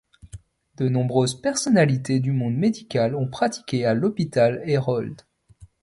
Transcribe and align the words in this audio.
De 0.77 0.89
nombreuses 0.89 1.39
personnalités 1.43 2.19
du 2.19 2.31
monde 2.31 2.55
médical 2.55 3.13
ont 3.13 3.27
pratiqué 3.27 3.85
à 3.85 3.93
l’hôpital 3.93 4.63
Hérold. 4.65 5.21